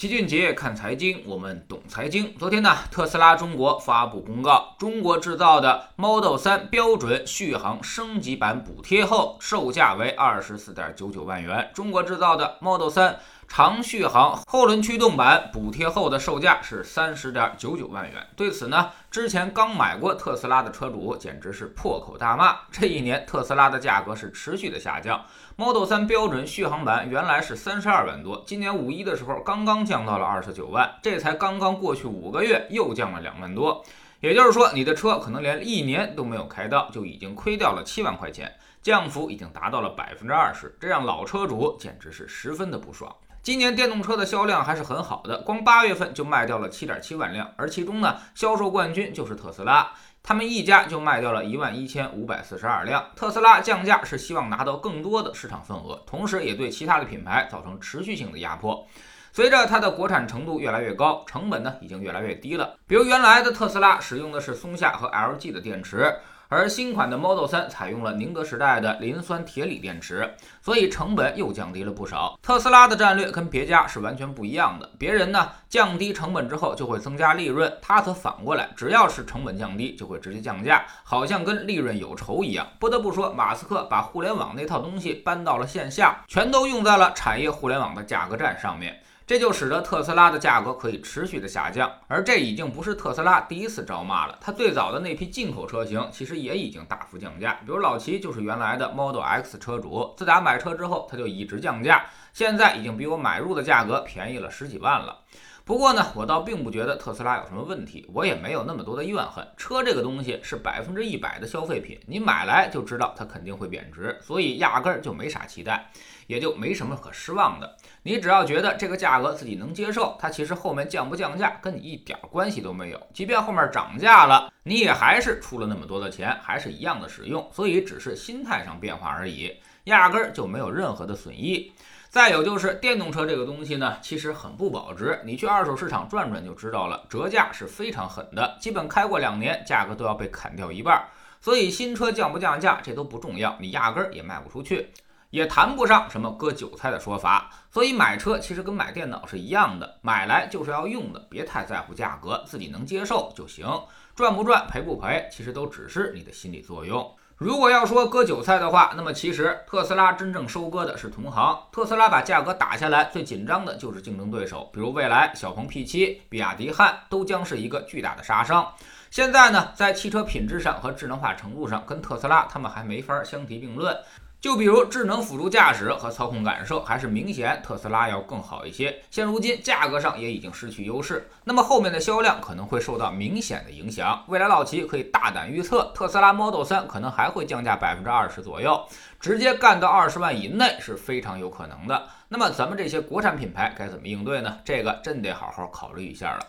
[0.00, 2.34] 齐俊杰看财经，我们懂财经。
[2.38, 13.16] 昨天呢，特斯拉中国发布公告，中国制造的 Model 3标准续航升级版补贴后，售价为二十四点九九万元；中国制造的 Model 3
[13.52, 18.26] 长续航后轮驱动版补贴后的售价是三十点九九万元。
[18.36, 22.56] 对此呢，之前刚买过特斯拉的车主简直是破口大骂。
[22.70, 25.26] 这一年特斯拉的价格是持续的下降
[25.56, 33.84] ，Model 3标准续航版原来是三十二万多，今年五一的时候刚刚降到了二十九万，这才刚刚过去五个月又降了两万多。
[34.20, 43.14] 也就是说，你的车可能连一年都没有开到，就已经亏掉了七万块钱，降幅已经达到了百分之二十，这让老车主简直是十分的不爽。
[43.42, 53.02] 今年电动车的销量还是很好的，光八月份就卖掉了七点七万辆，而其中呢，销售冠军就是特斯拉，他们一家就卖掉了一万一千五百四十二辆。
[53.16, 58.86] 特斯拉降价是希望拿到更多的市场份额，同时也对其他的品牌造成持续性的压迫。
[59.32, 62.76] 随着它的国产程度越来越高，成本呢已经越来越低了。
[62.86, 66.14] 比如原来的特斯拉使用的是松下和 LG 的电池。
[66.50, 70.28] 而新款的 Model 3采用了宁德时代的磷酸铁锂电池，
[70.60, 72.36] 所以成本又降低了不少。
[72.42, 74.90] 特斯拉的战略跟别家是完全不一样的。
[74.98, 82.66] 别人呢降低成本之后就会增加利润，他则反过来，只要是成本降低就会直接降价，好像跟利润有仇一样。
[82.80, 89.00] 不得不说，马斯克把互联网那套东西搬到了线下，全都用在了产业互联网的价格战上面。
[89.30, 94.36] 这就使得特斯拉的价格可以持续的下降，而这已经不是特斯拉第一次招骂了。
[94.40, 105.20] 它最早的那批进口车型其实也已经大幅降价，比如老齐就是原来的 Model X 车主，自打买车之后他就一直降价，现在已经比我买入的价格便宜了十几万了。
[105.64, 109.46] 不过呢，我倒并不觉得特斯拉有什么问题，我也没有那么多的怨恨。
[109.56, 115.88] 车这个东西是百分之一百的消费品，你买来就知道它肯定会贬值，所以压根儿就没啥期待，
[116.30, 117.76] 也就没什么可失望的。
[118.04, 123.06] 你只要觉得这个价格自己能接受，它其实后面降不降价跟你一点关系都没有。
[123.12, 131.72] 即便后面涨价了，你也还是出了那么多的钱，还是一样的使用，所以只是心态上变化而已，压根儿就没有任何的损益。
[132.08, 135.20] 再有就是电动车这个东西呢，其实很不保值。
[135.24, 141.04] 你去二手市场转转就知道了，折价是非常狠的，基本开过两年，价格都要被砍掉一半。
[141.40, 144.90] 所以新车降不降价这都不重要，你压根儿也卖不出去，
[145.30, 147.50] 也谈不上什么割韭菜的说法。
[147.70, 153.66] 所以买车其实跟买电脑是一样的，买来就是要用的，别太在乎价格，自己能接受就行。
[154.14, 157.16] 赚不赚赔不赔，其实都只是你的心理作用。
[157.36, 161.58] 如果要说割韭菜的话，那么其实特斯拉真正收割的是同行。
[161.72, 168.70] 特斯拉把价格打下来，最紧张的就是竞争对手，比如蔚来、小鹏 P7、比亚迪汉，都将是一个巨大的杀伤。
[169.10, 173.96] 现在呢，在汽车品质上和智能化程度上，跟特斯拉他们还没法相提并论。
[174.40, 179.02] 就比如智能辅助驾驶和操控感受，还是明显特斯拉要更好一些。
[179.10, 184.24] 现如今价格上也已经失去优势，那么后面的销量可能会受到明显的影响。
[184.28, 188.82] 未来老齐可以大胆预测，特斯拉 Model 3可能还会降价百分之二十左右，
[189.20, 192.08] 直接干到二十万以内是非常有可能的。
[192.28, 194.56] 那么咱们这些国产品牌该怎么应对呢？
[194.64, 196.40] 这个真得好好考虑一下了。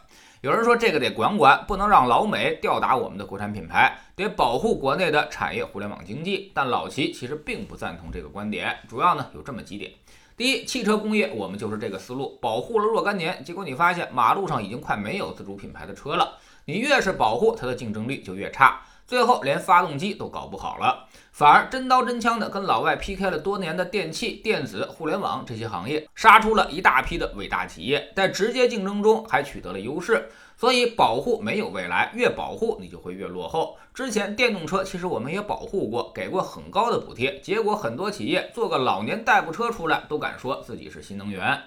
[0.41, 6.51] 有人说这个得管管，不能让老美吊打我们的国产品牌，得保护国内的产业互联网经济。
[6.55, 9.91] 但老齐其实并不赞同这个观点，主要呢有这么几点：
[10.35, 18.81] 第一，汽车工业我们就是这个思路，保护了若干年，结果你发现马路上已经快没有自主品牌的车了，你越是保护它的竞争力就越差，
[19.11, 21.05] 最后连发动机都搞不好了。
[21.33, 30.29] 反而真刀真枪的跟老外 PK 了多年的电器、电子、互联网这些行业，杀出了一大批的伟大企业，在直接竞争中还取得了优势。
[30.55, 33.77] 所以保护没有未来，越保护你就会越落后。
[33.93, 41.61] 之前电动车其实我们也保护过，给过很高的补贴，结果很多企业做个老年代步车出来，都敢说自己是新能源。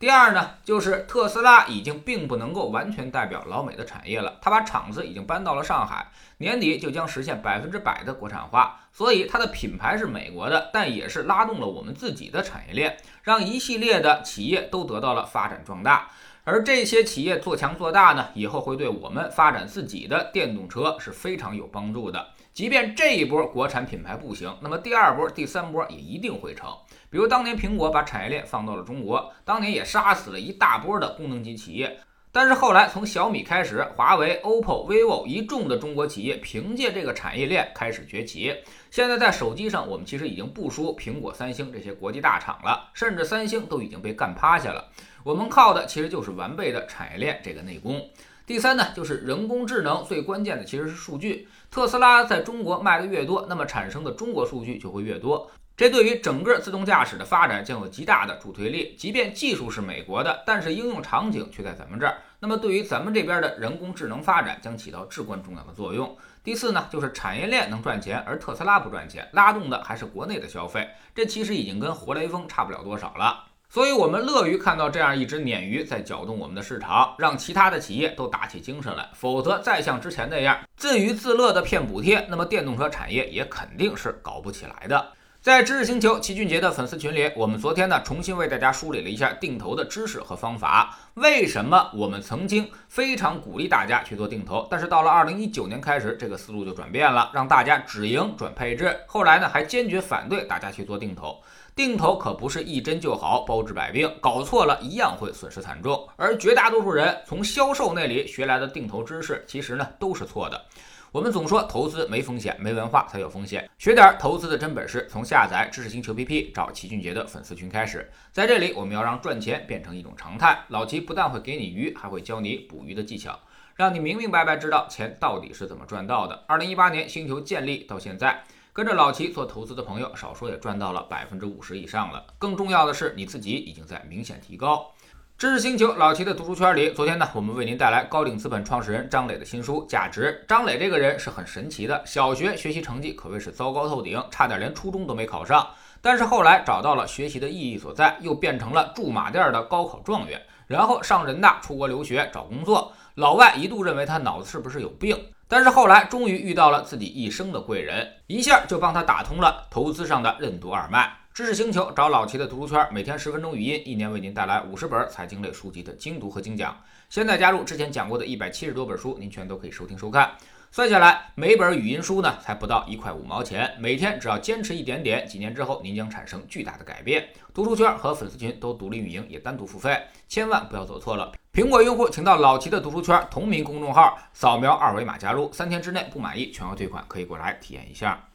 [0.00, 16.08] 第二呢，就是特斯拉已经并不能够完全代表老美的产业了，它把厂子已经搬到了上海，年底就将实现百分之百的国产化，所以它的品牌是美国的，但也是拉动了我们自己的产业链，让一系列的企业都得到了发展壮大。
[16.44, 22.28] 而这些企业做强做大呢，以后会对我们发展自己的电动车是非常有帮助的。
[22.54, 26.68] 即便这一波国产品牌不行，那么第二波、第三波也一定会成。
[27.10, 31.98] 比如当年苹果把产业链放到了中国，当年也杀死了一大波的功能机企业。
[32.32, 38.54] 但是后来从小米开始，华为、OPPO、vivo 一众的中国企业凭借这个产业链开始崛起。
[38.92, 44.88] 现在在手机上，我们其实已经不输苹果、三星这些国际大厂了，甚至三星都已经被干趴下了。
[45.24, 48.00] 我们靠的其实就是完备的产业链这个内功。
[48.50, 51.46] 第三呢，就是人工智能，最关键的其实是数据。
[51.70, 55.48] 特斯拉在中国卖的越多，那么产生的中国数据就会越多。
[55.76, 58.96] 这对于整个自动驾驶的发展将有极大的助推力。
[58.98, 62.18] 即便技术是美国的，但是应用场景却在咱们这儿。
[62.40, 66.18] 那么对于咱们这边的人工智能发展将起到至关重要的作用。
[66.42, 70.88] 第四呢，就是产业链能赚钱，而特斯拉不赚钱，拉动的还是国内的消费。
[71.14, 73.44] 这其实已经跟活雷锋差不了多少了。
[73.72, 79.08] 所以，我们乐于看到这样一只鲶鱼在搅动我们的市场，让其他的企业都打起精神来。
[79.14, 85.12] 否则，再像之前那样自娱自乐的骗补贴，那么电动车产业也肯定是搞不起来的。
[85.42, 90.94] 在知识星球齐俊杰的粉丝群里，我们昨天呢重新为大家梳理了一下定投的知识和方法。
[91.14, 98.94] 为什么我们曾经非常鼓励大家去做定投，但是到了二零一九年开始，这个思路就转变了，让大家止盈转配置。
[99.06, 101.40] 后来呢，还坚决反对大家去做定投。
[101.74, 106.06] 定投可不是一针就好，包治百病，搞错了一样会损失惨重。
[106.16, 110.66] 而绝大多数人从销售那里学来的定投知识，其实呢都是错的。
[111.12, 113.68] 我们总说投资没风险，没文化才有风险。
[113.78, 118.08] 学点投资的真本事，从下载知识星球 P P 找齐俊杰的粉丝群开始。
[118.30, 120.56] 在这里，我们要让赚钱变成一种常态。
[120.68, 123.36] 老齐不但会给你鱼，还会教你捕鱼的技巧，
[123.74, 126.44] 让你明明白白知道钱到底是怎么赚到的。
[126.46, 132.24] 二零一八年星球建立到现在，跟着老齐做投资的朋友，少说也赚到了百分之五十以上了。
[132.38, 134.92] 更重要的是，你自己已经在明显提高。
[135.40, 140.44] 知识星球老齐的读书圈里，昨天呢，我们为您带来高瓴资本创始人张磊的新书《价值》。
[140.46, 145.66] 张磊这个人是很神奇的，小学学习成绩可谓是糟糕透顶，差点连初中都没考上。
[146.02, 152.92] 但是后来找到了学习的意义所在，又变成了驻马店的高考状元，然后上人大出国留学找工作。
[153.14, 155.16] 老外一度认为他脑子是不是有病，
[155.48, 161.16] 但是后来终于遇到了自己一生的贵人，一下就帮他打通了投资上的任督二脉。
[161.40, 166.78] 知识星球找老齐的读书圈，每天十分钟语音，一年为您带来五十本财经类书籍的精读和精讲。
[167.08, 170.32] 现在加入之前讲过的一百七十多本书，您全都可以收听收看。
[170.70, 177.26] 算下来，每本语音书呢才不到一块五毛钱，每天只要坚持一点点，几年之后您将产生巨大的改变。
[177.54, 179.98] 读书圈和粉丝群都独立运营，也单独付费，
[180.28, 181.32] 千万不要走错了。
[181.54, 188.26] 苹果用户请到老齐的读书圈同名公众号，扫描二维码加入，三天之内不满意全额退款，可以过来体验一下。